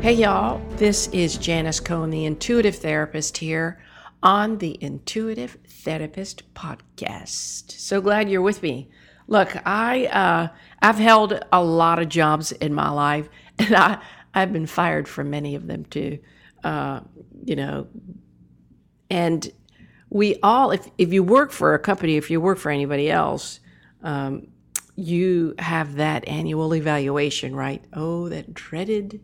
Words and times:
Hey, 0.00 0.12
y'all, 0.12 0.60
this 0.76 1.08
is 1.08 1.36
Janis 1.36 1.80
Cohen, 1.80 2.10
the 2.10 2.24
intuitive 2.24 2.76
therapist, 2.76 3.36
here 3.36 3.82
on 4.22 4.58
the 4.58 4.78
Intuitive 4.80 5.58
Therapist 5.66 6.54
Podcast. 6.54 7.72
So 7.72 8.00
glad 8.00 8.30
you're 8.30 8.40
with 8.40 8.62
me. 8.62 8.88
Look, 9.26 9.56
I 9.66 10.06
uh, 10.06 10.48
I've 10.80 10.98
held 10.98 11.44
a 11.52 11.62
lot 11.62 11.98
of 11.98 12.08
jobs 12.08 12.52
in 12.52 12.72
my 12.72 12.88
life, 12.88 13.28
and 13.58 13.74
I 13.74 13.98
I've 14.32 14.52
been 14.52 14.68
fired 14.68 15.08
from 15.08 15.30
many 15.30 15.56
of 15.56 15.66
them 15.66 15.84
too. 15.84 16.20
Uh, 16.62 17.00
you 17.44 17.56
know, 17.56 17.88
and 19.10 19.50
we 20.10 20.36
all, 20.44 20.70
if 20.70 20.88
if 20.96 21.12
you 21.12 21.24
work 21.24 21.50
for 21.50 21.74
a 21.74 21.78
company, 21.78 22.16
if 22.16 22.30
you 22.30 22.40
work 22.40 22.58
for 22.58 22.70
anybody 22.70 23.10
else, 23.10 23.58
um, 24.04 24.46
you 24.94 25.56
have 25.58 25.96
that 25.96 26.26
annual 26.28 26.72
evaluation, 26.72 27.54
right? 27.54 27.84
Oh, 27.92 28.28
that 28.28 28.54
dreaded 28.54 29.20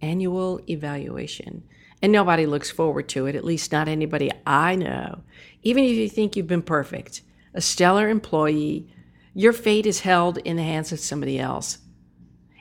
annual 0.00 0.60
evaluation. 0.68 1.64
And 2.00 2.12
nobody 2.12 2.46
looks 2.46 2.70
forward 2.70 3.08
to 3.10 3.26
it, 3.26 3.34
at 3.34 3.44
least 3.44 3.72
not 3.72 3.88
anybody 3.88 4.30
I 4.46 4.76
know. 4.76 5.22
Even 5.62 5.84
if 5.84 5.96
you 5.96 6.08
think 6.08 6.36
you've 6.36 6.46
been 6.46 6.62
perfect, 6.62 7.22
a 7.54 7.60
stellar 7.60 8.08
employee, 8.08 8.88
your 9.34 9.52
fate 9.52 9.86
is 9.86 10.00
held 10.00 10.38
in 10.38 10.56
the 10.56 10.62
hands 10.62 10.92
of 10.92 11.00
somebody 11.00 11.38
else. 11.38 11.78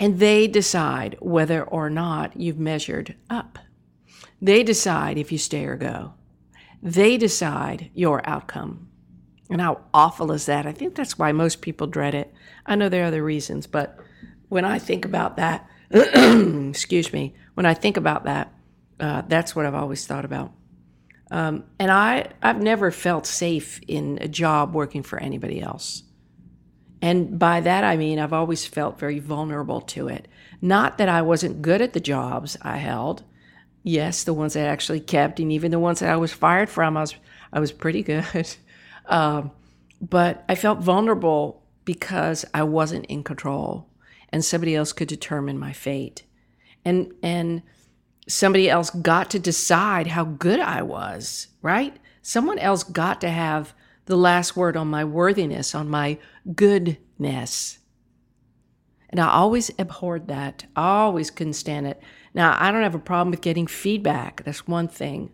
And 0.00 0.18
they 0.18 0.46
decide 0.46 1.16
whether 1.20 1.62
or 1.62 1.90
not 1.90 2.38
you've 2.38 2.58
measured 2.58 3.16
up. 3.28 3.58
They 4.40 4.62
decide 4.62 5.18
if 5.18 5.32
you 5.32 5.38
stay 5.38 5.64
or 5.64 5.76
go. 5.76 6.14
They 6.82 7.16
decide 7.16 7.90
your 7.94 8.26
outcome. 8.28 8.88
And 9.50 9.60
how 9.60 9.80
awful 9.92 10.30
is 10.32 10.46
that? 10.46 10.66
I 10.66 10.72
think 10.72 10.94
that's 10.94 11.18
why 11.18 11.32
most 11.32 11.60
people 11.60 11.86
dread 11.86 12.14
it. 12.14 12.32
I 12.66 12.76
know 12.76 12.88
there 12.88 13.04
are 13.04 13.08
other 13.08 13.24
reasons, 13.24 13.66
but 13.66 13.98
when 14.48 14.64
I 14.64 14.78
think 14.78 15.04
about 15.04 15.36
that, 15.36 15.68
excuse 16.70 17.12
me, 17.12 17.34
when 17.54 17.66
I 17.66 17.74
think 17.74 17.96
about 17.96 18.24
that, 18.24 18.52
uh, 19.00 19.22
that's 19.26 19.56
what 19.56 19.66
I've 19.66 19.74
always 19.74 20.06
thought 20.06 20.24
about. 20.24 20.52
Um, 21.30 21.64
and 21.78 21.90
I, 21.90 22.28
I've 22.42 22.62
never 22.62 22.90
felt 22.90 23.26
safe 23.26 23.80
in 23.86 24.18
a 24.20 24.28
job 24.28 24.74
working 24.74 25.02
for 25.02 25.18
anybody 25.18 25.60
else. 25.60 26.02
And 27.00 27.38
by 27.38 27.60
that, 27.60 27.84
I 27.84 27.96
mean 27.96 28.18
I've 28.18 28.32
always 28.32 28.66
felt 28.66 28.98
very 28.98 29.18
vulnerable 29.18 29.80
to 29.82 30.08
it. 30.08 30.26
Not 30.60 30.98
that 30.98 31.08
I 31.08 31.22
wasn't 31.22 31.62
good 31.62 31.80
at 31.80 31.92
the 31.92 32.00
jobs 32.00 32.56
I 32.62 32.78
held. 32.78 33.22
Yes, 33.84 34.24
the 34.24 34.34
ones 34.34 34.56
I 34.56 34.62
actually 34.62 35.00
kept, 35.00 35.38
and 35.38 35.52
even 35.52 35.70
the 35.70 35.78
ones 35.78 36.00
that 36.00 36.10
I 36.10 36.16
was 36.16 36.32
fired 36.32 36.68
from, 36.68 36.96
I 36.96 37.02
was, 37.02 37.14
I 37.52 37.60
was 37.60 37.72
pretty 37.72 38.02
good. 38.02 38.56
um, 39.06 39.52
but 40.00 40.44
I 40.48 40.54
felt 40.54 40.80
vulnerable 40.80 41.62
because 41.84 42.44
I 42.52 42.64
wasn't 42.64 43.06
in 43.06 43.22
control 43.22 43.88
and 44.30 44.44
somebody 44.44 44.74
else 44.74 44.92
could 44.92 45.08
determine 45.08 45.58
my 45.58 45.72
fate. 45.72 46.24
And 46.84 47.12
and 47.22 47.62
somebody 48.26 48.68
else 48.68 48.90
got 48.90 49.30
to 49.30 49.38
decide 49.38 50.08
how 50.08 50.24
good 50.24 50.60
I 50.60 50.82
was, 50.82 51.48
right? 51.62 51.96
Someone 52.22 52.58
else 52.58 52.84
got 52.84 53.20
to 53.22 53.30
have 53.30 53.74
the 54.04 54.16
last 54.16 54.56
word 54.56 54.76
on 54.76 54.88
my 54.88 55.04
worthiness, 55.04 55.74
on 55.74 55.88
my 55.88 56.18
goodness. 56.54 57.78
And 59.10 59.20
I 59.20 59.28
always 59.28 59.70
abhorred 59.78 60.28
that. 60.28 60.66
I 60.76 61.00
always 61.00 61.30
couldn't 61.30 61.54
stand 61.54 61.86
it. 61.86 62.00
Now, 62.34 62.56
I 62.58 62.70
don't 62.70 62.82
have 62.82 62.94
a 62.94 62.98
problem 62.98 63.30
with 63.30 63.40
getting 63.40 63.66
feedback. 63.66 64.44
That's 64.44 64.66
one 64.66 64.88
thing. 64.88 65.30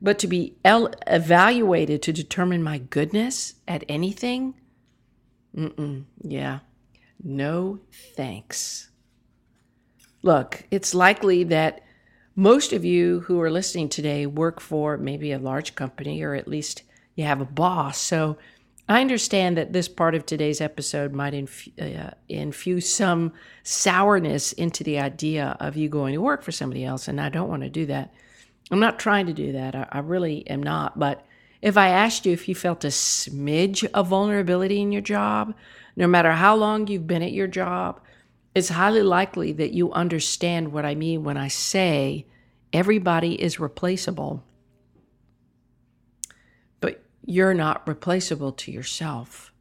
But 0.00 0.18
to 0.18 0.26
be 0.26 0.56
el- 0.64 0.92
evaluated 1.06 2.02
to 2.02 2.12
determine 2.12 2.62
my 2.62 2.78
goodness 2.78 3.54
at 3.66 3.84
anything, 3.88 4.54
mm 5.56 6.04
yeah, 6.22 6.58
no 7.26 7.80
thanks. 8.14 8.88
Look, 10.22 10.64
it's 10.70 10.94
likely 10.94 11.44
that 11.44 11.82
most 12.34 12.72
of 12.72 12.84
you 12.84 13.20
who 13.20 13.40
are 13.40 13.50
listening 13.50 13.88
today 13.88 14.26
work 14.26 14.60
for 14.60 14.96
maybe 14.96 15.32
a 15.32 15.38
large 15.38 15.74
company 15.74 16.22
or 16.22 16.34
at 16.34 16.48
least 16.48 16.82
you 17.14 17.24
have 17.24 17.40
a 17.40 17.46
boss. 17.46 17.98
So 17.98 18.36
I 18.88 19.00
understand 19.00 19.56
that 19.56 19.72
this 19.72 19.88
part 19.88 20.14
of 20.14 20.26
today's 20.26 20.60
episode 20.60 21.12
might 21.12 21.34
uh, 21.80 22.10
infuse 22.28 22.88
some 22.88 23.32
sourness 23.64 24.52
into 24.52 24.84
the 24.84 25.00
idea 25.00 25.56
of 25.58 25.76
you 25.76 25.88
going 25.88 26.14
to 26.14 26.20
work 26.20 26.42
for 26.42 26.52
somebody 26.52 26.84
else. 26.84 27.08
And 27.08 27.20
I 27.20 27.28
don't 27.28 27.48
want 27.48 27.62
to 27.62 27.70
do 27.70 27.86
that. 27.86 28.12
I'm 28.70 28.80
not 28.80 28.98
trying 28.98 29.26
to 29.26 29.32
do 29.32 29.52
that. 29.52 29.74
I, 29.74 29.88
I 29.90 29.98
really 30.00 30.48
am 30.48 30.62
not. 30.62 30.98
But 30.98 31.26
if 31.62 31.76
I 31.76 31.88
asked 31.88 32.26
you 32.26 32.32
if 32.32 32.48
you 32.48 32.54
felt 32.54 32.84
a 32.84 32.88
smidge 32.88 33.88
of 33.92 34.08
vulnerability 34.08 34.80
in 34.80 34.92
your 34.92 35.02
job, 35.02 35.54
no 35.96 36.06
matter 36.06 36.32
how 36.32 36.54
long 36.54 36.86
you've 36.86 37.06
been 37.06 37.22
at 37.22 37.32
your 37.32 37.46
job, 37.46 38.00
it's 38.54 38.68
highly 38.68 39.02
likely 39.02 39.52
that 39.52 39.72
you 39.72 39.92
understand 39.92 40.72
what 40.72 40.84
I 40.84 40.94
mean 40.94 41.24
when 41.24 41.36
I 41.36 41.48
say 41.48 42.26
everybody 42.72 43.40
is 43.40 43.58
replaceable. 43.58 44.44
But 46.80 47.02
you're 47.24 47.54
not 47.54 47.86
replaceable 47.88 48.52
to 48.52 48.70
yourself. 48.70 49.52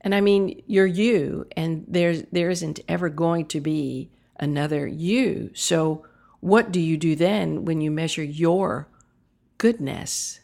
And 0.00 0.14
I 0.14 0.20
mean, 0.20 0.62
you're 0.66 0.86
you, 0.86 1.46
and 1.56 1.84
there's, 1.86 2.22
there 2.32 2.50
isn't 2.50 2.80
ever 2.88 3.08
going 3.08 3.46
to 3.46 3.60
be 3.60 4.10
another 4.36 4.86
you. 4.86 5.50
So, 5.54 6.06
what 6.40 6.72
do 6.72 6.80
you 6.80 6.96
do 6.96 7.14
then 7.14 7.66
when 7.66 7.82
you 7.82 7.90
measure 7.90 8.22
your 8.22 8.88
goodness, 9.58 10.40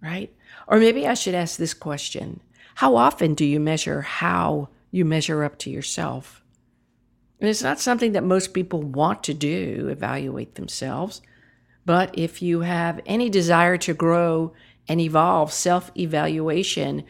right? 0.00 0.34
Or 0.66 0.78
maybe 0.78 1.06
I 1.06 1.12
should 1.12 1.34
ask 1.34 1.58
this 1.58 1.74
question 1.74 2.40
how 2.76 2.96
often 2.96 3.32
do 3.32 3.46
you 3.46 3.58
measure 3.58 4.02
how 4.02 4.68
you 4.90 5.02
measure 5.06 5.42
up 5.42 5.58
to 5.58 5.70
yourself? 5.70 6.44
And 7.40 7.48
it's 7.48 7.62
not 7.62 7.80
something 7.80 8.12
that 8.12 8.22
most 8.22 8.52
people 8.52 8.82
want 8.82 9.24
to 9.24 9.34
do, 9.34 9.88
evaluate 9.90 10.56
themselves. 10.56 11.22
But 11.86 12.10
if 12.18 12.42
you 12.42 12.60
have 12.60 13.00
any 13.06 13.30
desire 13.30 13.78
to 13.78 13.94
grow 13.94 14.52
and 14.86 15.00
evolve, 15.00 15.54
self 15.54 15.90
evaluation 15.96 17.04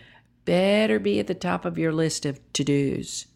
better 0.44 1.00
be 1.00 1.18
at 1.18 1.26
the 1.26 1.34
top 1.34 1.64
of 1.64 1.78
your 1.78 1.92
list 1.92 2.24
of 2.24 2.40
to 2.52 2.62
dos. 2.62 3.26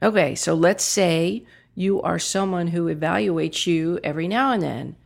Okay, 0.00 0.36
so 0.36 0.54
let's 0.54 0.84
say 0.84 1.44
you 1.74 2.00
are 2.02 2.20
someone 2.20 2.68
who 2.68 2.86
evaluates 2.86 3.66
you 3.66 3.98
every 4.04 4.28
now 4.28 4.52
and 4.52 4.62
then. 4.62 4.96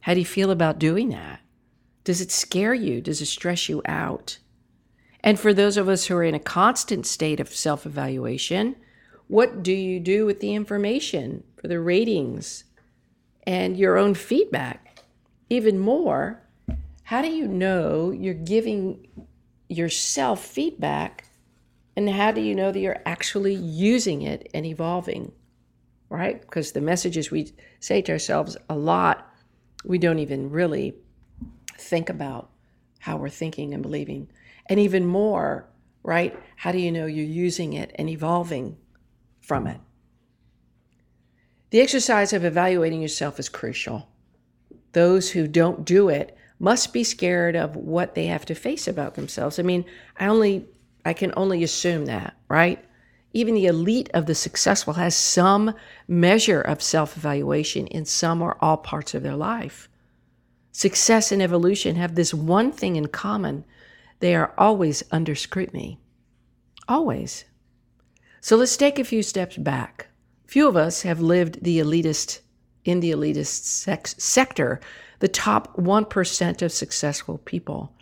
How 0.00 0.14
do 0.14 0.18
you 0.18 0.26
feel 0.26 0.50
about 0.50 0.80
doing 0.80 1.10
that? 1.10 1.38
Does 2.02 2.20
it 2.20 2.32
scare 2.32 2.74
you? 2.74 3.00
Does 3.00 3.20
it 3.20 3.26
stress 3.26 3.68
you 3.68 3.80
out? 3.84 4.38
And 5.24 5.38
for 5.38 5.52
those 5.52 5.76
of 5.76 5.88
us 5.88 6.06
who 6.06 6.16
are 6.16 6.24
in 6.24 6.34
a 6.34 6.40
constant 6.40 7.06
state 7.06 7.40
of 7.40 7.48
self 7.48 7.84
evaluation, 7.86 8.76
what 9.26 9.62
do 9.62 9.72
you 9.72 10.00
do 10.00 10.24
with 10.24 10.40
the 10.40 10.54
information 10.54 11.44
for 11.56 11.68
the 11.68 11.80
ratings 11.80 12.64
and 13.46 13.76
your 13.76 13.96
own 13.96 14.14
feedback? 14.14 15.02
Even 15.50 15.78
more, 15.78 16.42
how 17.02 17.22
do 17.22 17.28
you 17.28 17.48
know 17.48 18.10
you're 18.10 18.34
giving 18.34 19.06
yourself 19.68 20.44
feedback 20.44 21.24
and 21.96 22.08
how 22.08 22.32
do 22.32 22.40
you 22.40 22.54
know 22.54 22.70
that 22.70 22.80
you're 22.80 23.02
actually 23.04 23.54
using 23.54 24.22
it 24.22 24.48
and 24.54 24.64
evolving? 24.64 25.32
Right? 26.10 26.40
Because 26.40 26.72
the 26.72 26.80
messages 26.80 27.30
we 27.30 27.52
say 27.80 28.00
to 28.02 28.12
ourselves 28.12 28.56
a 28.70 28.76
lot, 28.76 29.30
we 29.84 29.98
don't 29.98 30.20
even 30.20 30.50
really 30.50 30.94
think 31.76 32.08
about 32.08 32.50
how 32.98 33.16
we're 33.16 33.28
thinking 33.28 33.74
and 33.74 33.82
believing. 33.82 34.28
And 34.68 34.78
even 34.78 35.06
more, 35.06 35.68
right? 36.02 36.38
How 36.56 36.72
do 36.72 36.78
you 36.78 36.92
know 36.92 37.06
you're 37.06 37.24
using 37.24 37.72
it 37.72 37.92
and 37.94 38.08
evolving 38.08 38.76
from 39.40 39.66
it? 39.66 39.80
The 41.70 41.80
exercise 41.80 42.32
of 42.32 42.44
evaluating 42.44 43.02
yourself 43.02 43.38
is 43.38 43.48
crucial. 43.48 44.08
Those 44.92 45.30
who 45.30 45.46
don't 45.46 45.84
do 45.84 46.08
it 46.08 46.36
must 46.58 46.92
be 46.92 47.04
scared 47.04 47.56
of 47.56 47.76
what 47.76 48.14
they 48.14 48.26
have 48.26 48.44
to 48.46 48.54
face 48.54 48.88
about 48.88 49.14
themselves. 49.14 49.58
I 49.58 49.62
mean, 49.62 49.84
I 50.16 50.26
only 50.26 50.66
I 51.04 51.12
can 51.12 51.32
only 51.36 51.62
assume 51.62 52.06
that, 52.06 52.36
right? 52.48 52.84
Even 53.32 53.54
the 53.54 53.66
elite 53.66 54.10
of 54.14 54.26
the 54.26 54.34
successful 54.34 54.94
has 54.94 55.14
some 55.14 55.74
measure 56.08 56.60
of 56.60 56.82
self-evaluation 56.82 57.86
in 57.86 58.04
some 58.04 58.42
or 58.42 58.56
all 58.60 58.78
parts 58.78 59.14
of 59.14 59.22
their 59.22 59.36
life. 59.36 59.88
Success 60.72 61.30
and 61.30 61.42
evolution 61.42 61.96
have 61.96 62.14
this 62.14 62.34
one 62.34 62.72
thing 62.72 62.96
in 62.96 63.08
common 63.08 63.64
they 64.20 64.34
are 64.34 64.52
always 64.58 65.02
under 65.10 65.34
scrutiny. 65.34 65.98
Always. 66.88 67.44
So 68.40 68.56
let's 68.56 68.76
take 68.76 68.98
a 68.98 69.04
few 69.04 69.22
steps 69.22 69.56
back. 69.56 70.08
Few 70.46 70.66
of 70.66 70.76
us 70.76 71.02
have 71.02 71.20
lived 71.20 71.62
the 71.62 71.78
elitist 71.78 72.40
in 72.84 73.00
the 73.00 73.10
elitist 73.10 73.64
sex- 73.64 74.14
sector, 74.18 74.80
the 75.18 75.28
top 75.28 75.76
1% 75.76 76.62
of 76.62 76.72
successful 76.72 77.38
people. 77.38 77.92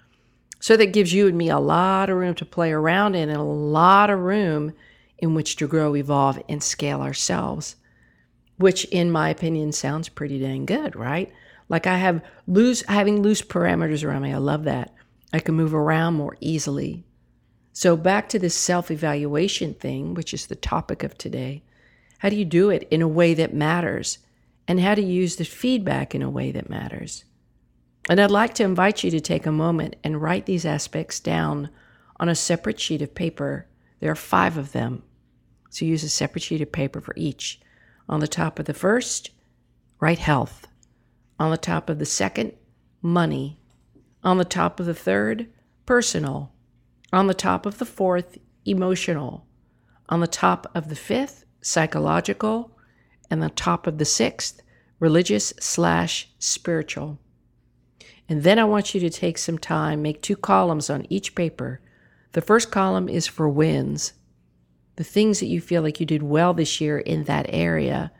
So 0.61 0.77
that 0.77 0.93
gives 0.93 1.13
you 1.13 1.27
and 1.27 1.37
me 1.37 1.51
a 1.51 1.59
lot 1.59 2.09
of 2.09 2.17
room 2.17 2.35
to 2.37 2.45
play 2.45 2.73
around 2.73 3.15
in 3.15 3.29
and 3.29 3.39
a 3.39 3.45
lot 3.45 4.11
of 4.11 4.21
room 4.21 4.73
in 5.19 5.35
which 5.35 5.57
to 5.57 5.67
grow, 5.67 5.97
evolve, 5.97 6.43
and 6.49 6.63
scale 6.63 7.01
ourselves, 7.01 7.77
which, 8.59 8.85
in 8.87 9.11
my 9.11 9.31
opinion, 9.31 9.73
sounds 9.73 10.09
pretty 10.09 10.39
dang 10.39 10.67
good, 10.67 10.95
right? 10.95 11.33
Like 11.69 11.87
I 11.87 11.97
have 11.99 12.23
loose, 12.47 12.83
having 12.83 13.23
loose 13.23 13.43
parameters 13.43 14.05
around 14.05 14.23
me. 14.23 14.33
I 14.33 14.39
love 14.39 14.65
that. 14.65 14.95
I 15.33 15.41
can 15.41 15.55
move 15.55 15.75
around 15.75 16.15
more 16.15 16.37
easily. 16.41 17.05
So, 17.73 17.97
back 17.97 18.29
to 18.31 18.39
this 18.39 18.55
self 18.55 18.91
evaluation 18.91 19.75
thing, 19.75 20.15
which 20.15 20.33
is 20.33 20.47
the 20.47 20.57
topic 20.57 21.03
of 21.03 21.19
today. 21.19 21.63
How 22.19 22.31
do 22.31 22.37
you 22.37 22.45
do 22.45 22.71
it 22.71 22.89
in 22.91 23.03
a 23.03 23.09
way 23.09 23.35
that 23.35 23.55
matters? 23.55 24.19
And 24.67 24.81
how 24.81 24.95
to 24.95 25.03
use 25.03 25.37
the 25.37 25.45
feedback 25.45 26.15
in 26.15 26.23
a 26.23 26.31
way 26.31 26.51
that 26.53 26.71
matters? 26.71 27.25
And 28.09 28.21
I'd 28.21 28.31
like 28.31 28.55
to 28.55 28.65
invite 28.65 29.05
you 29.05 29.11
to 29.11 29.21
take 29.21 29.47
a 29.47 29.53
moment 29.53 29.97
and 30.03 30.23
write 30.23 30.47
these 30.47 30.65
aspects 30.65 31.21
down 31.21 31.71
on 32.19 32.29
a 32.29 32.35
separate 32.35 32.81
sheet 32.81 33.03
of 33.03 33.15
paper. 33.15 33.67
There 34.01 34.11
are 34.11 34.17
five 34.17 34.57
of 34.57 34.73
them. 34.73 35.03
So 35.71 35.85
use 35.85 36.05
a 36.05 36.09
separate 36.09 36.43
sheet 36.43 36.63
of 36.63 36.73
paper 36.73 37.01
for 37.01 37.15
each. 37.17 37.61
On 38.09 38.21
the 38.21 38.29
top 38.29 38.59
of 38.59 38.67
the 38.67 38.75
first, 38.75 39.31
write 40.01 40.21
health. 40.21 40.67
On 41.39 41.51
the 41.51 41.57
top 41.57 41.91
of 41.91 41.99
the 41.99 42.07
second, 42.07 42.53
money. 43.03 43.61
On 44.27 44.39
the 44.39 44.45
top 44.45 44.81
of 44.81 44.87
the 44.87 44.95
third, 44.95 45.47
personal. 45.87 46.53
On 47.13 47.29
the 47.29 47.33
top 47.33 47.65
of 47.65 47.79
the 47.79 47.85
fourth, 47.85 48.39
emotional. 48.65 49.47
On 50.09 50.19
the 50.19 50.27
top 50.27 50.67
of 50.75 50.89
the 50.89 50.97
fifth, 50.97 51.45
psychological. 51.61 52.77
And 53.31 53.41
the 53.41 53.51
top 53.51 53.87
of 53.87 53.99
the 53.99 54.05
sixth, 54.05 54.63
religious 54.99 55.55
slash 55.61 56.29
spiritual. 56.41 57.21
And 58.29 58.43
then 58.43 58.59
I 58.59 58.65
want 58.65 58.95
you 58.95 59.01
to 59.01 59.11
take 59.11 59.39
some 59.39 59.59
time, 59.59 60.03
make 60.03 60.23
two 60.23 60.35
columns 60.35 60.91
on 60.91 61.07
each 61.09 61.37
paper. 61.37 61.81
The 62.33 62.43
first 62.43 62.73
column 62.73 63.09
is 63.09 63.29
for 63.29 63.49
wins, 63.49 64.13
the 64.97 65.05
things 65.05 65.39
that 65.39 65.47
you 65.47 65.61
feel 65.61 65.83
like 65.83 66.01
you 66.01 66.07
did 66.07 66.25
well 66.25 66.53
this 66.53 66.81
year 66.81 66.99
in 66.99 67.25
that 67.25 67.47
area. 67.49 68.11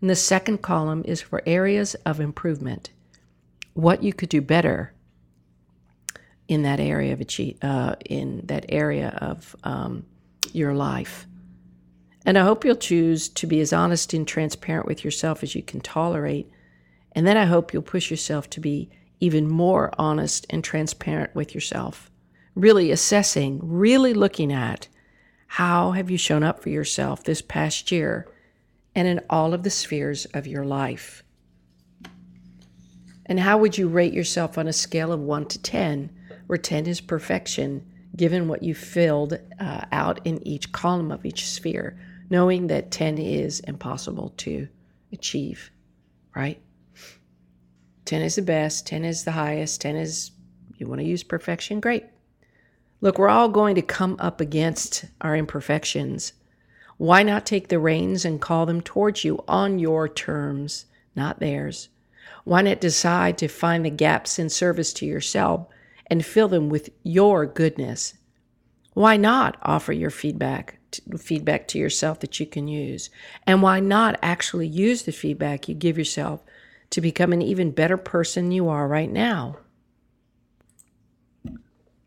And 0.00 0.08
the 0.08 0.16
second 0.16 0.62
column 0.62 1.02
is 1.04 1.20
for 1.20 1.42
areas 1.44 1.96
of 2.06 2.18
improvement, 2.18 2.88
what 3.74 4.02
you 4.02 4.14
could 4.14 4.30
do 4.30 4.40
better 4.40 4.94
in 6.50 6.62
that 6.62 6.80
area 6.80 7.12
of 7.12 7.20
achieve, 7.20 7.56
uh, 7.62 7.94
in 8.04 8.42
that 8.46 8.66
area 8.68 9.16
of 9.20 9.54
um, 9.62 10.04
your 10.52 10.74
life. 10.74 11.28
And 12.26 12.36
I 12.36 12.42
hope 12.42 12.64
you'll 12.64 12.74
choose 12.74 13.28
to 13.28 13.46
be 13.46 13.60
as 13.60 13.72
honest 13.72 14.12
and 14.12 14.26
transparent 14.26 14.86
with 14.86 15.04
yourself 15.04 15.44
as 15.44 15.54
you 15.54 15.62
can 15.62 15.80
tolerate. 15.80 16.50
And 17.12 17.24
then 17.24 17.36
I 17.36 17.44
hope 17.44 17.72
you'll 17.72 17.82
push 17.82 18.10
yourself 18.10 18.50
to 18.50 18.60
be 18.60 18.90
even 19.20 19.48
more 19.48 19.92
honest 19.96 20.44
and 20.50 20.64
transparent 20.64 21.36
with 21.36 21.54
yourself. 21.54 22.10
Really 22.56 22.90
assessing, 22.90 23.60
really 23.62 24.12
looking 24.12 24.52
at 24.52 24.88
how 25.46 25.92
have 25.92 26.10
you 26.10 26.18
shown 26.18 26.42
up 26.42 26.60
for 26.60 26.70
yourself 26.70 27.22
this 27.22 27.42
past 27.42 27.92
year 27.92 28.26
and 28.96 29.06
in 29.06 29.20
all 29.30 29.54
of 29.54 29.62
the 29.62 29.70
spheres 29.70 30.24
of 30.34 30.48
your 30.48 30.64
life? 30.64 31.22
And 33.24 33.38
how 33.38 33.58
would 33.58 33.78
you 33.78 33.86
rate 33.86 34.12
yourself 34.12 34.58
on 34.58 34.66
a 34.66 34.72
scale 34.72 35.12
of 35.12 35.20
1 35.20 35.46
to 35.46 35.62
10, 35.62 36.10
where 36.50 36.58
10 36.58 36.86
is 36.86 37.00
perfection, 37.00 37.86
given 38.16 38.48
what 38.48 38.64
you 38.64 38.74
filled 38.74 39.38
uh, 39.60 39.84
out 39.92 40.18
in 40.26 40.44
each 40.44 40.72
column 40.72 41.12
of 41.12 41.24
each 41.24 41.48
sphere, 41.48 41.96
knowing 42.28 42.66
that 42.66 42.90
10 42.90 43.18
is 43.18 43.60
impossible 43.60 44.34
to 44.36 44.66
achieve, 45.12 45.70
right? 46.34 46.60
10 48.06 48.22
is 48.22 48.34
the 48.34 48.42
best, 48.42 48.84
10 48.88 49.04
is 49.04 49.22
the 49.22 49.30
highest, 49.30 49.80
10 49.80 49.94
is, 49.94 50.32
you 50.76 50.88
want 50.88 51.00
to 51.00 51.06
use 51.06 51.22
perfection? 51.22 51.78
Great. 51.78 52.06
Look, 53.00 53.16
we're 53.16 53.28
all 53.28 53.48
going 53.48 53.76
to 53.76 53.82
come 53.82 54.16
up 54.18 54.40
against 54.40 55.04
our 55.20 55.36
imperfections. 55.36 56.32
Why 56.96 57.22
not 57.22 57.46
take 57.46 57.68
the 57.68 57.78
reins 57.78 58.24
and 58.24 58.40
call 58.40 58.66
them 58.66 58.80
towards 58.80 59.22
you 59.22 59.44
on 59.46 59.78
your 59.78 60.08
terms, 60.08 60.86
not 61.14 61.38
theirs? 61.38 61.90
Why 62.42 62.62
not 62.62 62.80
decide 62.80 63.38
to 63.38 63.46
find 63.46 63.84
the 63.84 63.90
gaps 63.90 64.40
in 64.40 64.48
service 64.48 64.92
to 64.94 65.06
yourself 65.06 65.68
and 66.10 66.24
fill 66.24 66.48
them 66.48 66.68
with 66.68 66.90
your 67.02 67.46
goodness? 67.46 68.14
Why 68.94 69.16
not 69.16 69.56
offer 69.62 69.92
your 69.92 70.10
feedback, 70.10 70.78
feedback 71.18 71.68
to 71.68 71.78
yourself 71.78 72.20
that 72.20 72.40
you 72.40 72.46
can 72.46 72.68
use? 72.68 73.08
And 73.46 73.62
why 73.62 73.80
not 73.80 74.18
actually 74.22 74.66
use 74.66 75.04
the 75.04 75.12
feedback 75.12 75.68
you 75.68 75.74
give 75.74 75.96
yourself 75.96 76.42
to 76.90 77.00
become 77.00 77.32
an 77.32 77.40
even 77.40 77.70
better 77.70 77.96
person 77.96 78.52
you 78.52 78.68
are 78.68 78.86
right 78.86 79.10
now. 79.10 79.56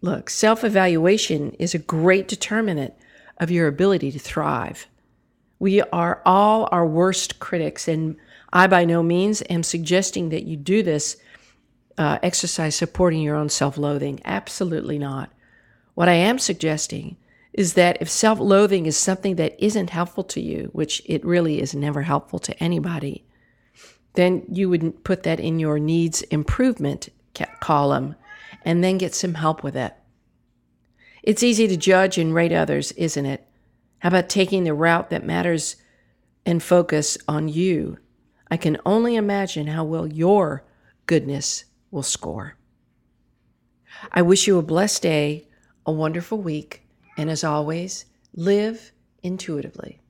Look, 0.01 0.29
self 0.29 0.63
evaluation 0.63 1.51
is 1.53 1.73
a 1.73 1.79
great 1.79 2.27
determinant 2.27 2.93
of 3.37 3.49
your 3.49 3.67
ability 3.67 4.11
to 4.11 4.19
thrive. 4.19 4.85
We 5.59 5.81
are 5.81 6.21
all 6.25 6.67
our 6.71 6.85
worst 6.85 7.39
critics, 7.39 7.87
and 7.87 8.17
I 8.51 8.67
by 8.67 8.83
no 8.83 9.01
means 9.01 9.41
am 9.49 9.63
suggesting 9.63 10.29
that 10.29 10.43
you 10.43 10.57
do 10.57 10.83
this 10.83 11.15
uh, 11.97 12.19
exercise 12.23 12.75
supporting 12.75 13.21
your 13.21 13.35
own 13.35 13.49
self 13.49 13.77
loathing. 13.77 14.19
Absolutely 14.25 14.97
not. 14.97 15.31
What 15.93 16.09
I 16.09 16.13
am 16.13 16.39
suggesting 16.39 17.17
is 17.53 17.75
that 17.75 17.97
if 18.01 18.09
self 18.09 18.39
loathing 18.39 18.85
is 18.85 18.97
something 18.97 19.35
that 19.35 19.55
isn't 19.63 19.91
helpful 19.91 20.23
to 20.25 20.41
you, 20.41 20.69
which 20.73 21.01
it 21.05 21.23
really 21.23 21.61
is 21.61 21.75
never 21.75 22.01
helpful 22.01 22.39
to 22.39 22.63
anybody, 22.63 23.25
then 24.13 24.43
you 24.51 24.69
would 24.69 25.03
put 25.03 25.23
that 25.23 25.39
in 25.39 25.59
your 25.59 25.79
needs 25.79 26.21
improvement 26.23 27.09
column 27.59 28.15
and 28.63 28.83
then 28.83 28.97
get 28.97 29.15
some 29.15 29.35
help 29.35 29.63
with 29.63 29.75
it. 29.75 29.93
It's 31.21 31.43
easy 31.43 31.67
to 31.67 31.77
judge 31.77 32.17
and 32.17 32.33
rate 32.33 32.51
others, 32.51 32.91
isn't 32.93 33.25
it? 33.25 33.47
How 33.99 34.09
about 34.09 34.29
taking 34.29 34.63
the 34.63 34.73
route 34.73 35.09
that 35.09 35.25
matters 35.25 35.77
and 36.45 36.61
focus 36.61 37.17
on 37.27 37.47
you? 37.47 37.97
I 38.51 38.57
can 38.57 38.77
only 38.85 39.15
imagine 39.15 39.67
how 39.67 39.83
well 39.83 40.05
your 40.05 40.63
goodness 41.05 41.65
will 41.93 42.03
score. 42.03 42.55
I 44.11 44.23
wish 44.23 44.47
you 44.47 44.57
a 44.57 44.63
blessed 44.63 45.03
day, 45.03 45.47
a 45.85 45.91
wonderful 45.91 46.39
week, 46.39 46.85
and 47.17 47.29
as 47.29 47.43
always, 47.43 48.05
live 48.35 48.91
intuitively. 49.21 50.01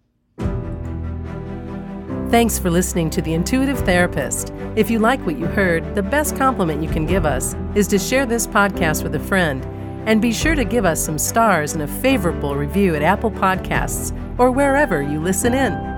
Thanks 2.30 2.57
for 2.57 2.71
listening 2.71 3.12
to 3.12 3.21
The 3.21 3.33
Intuitive 3.33 3.80
Therapist. 3.81 4.51
If 4.75 4.89
you 4.89 4.98
like 4.98 5.24
what 5.24 5.38
you 5.38 5.46
heard, 5.46 5.93
the 5.93 6.01
best 6.01 6.36
compliment 6.36 6.81
you 6.81 6.89
can 6.89 7.05
give 7.05 7.27
us 7.27 7.55
is 7.75 7.88
to 7.89 8.00
share 8.00 8.25
this 8.25 8.48
podcast 8.48 9.03
with 9.03 9.13
a 9.13 9.19
friend. 9.19 9.63
And 10.07 10.22
be 10.22 10.34
sure 10.34 10.55
to 10.55 10.65
give 10.65 10.84
us 10.84 11.03
some 11.03 11.19
stars 11.19 11.74
and 11.74 11.84
a 11.84 11.88
favorable 11.88 12.55
review 12.55 12.96
at 12.96 13.03
Apple 13.03 13.31
Podcasts 13.31 14.17
or 14.39 14.51
wherever 14.51 15.01
you 15.01 15.19
listen 15.19 15.53
in. 15.53 15.92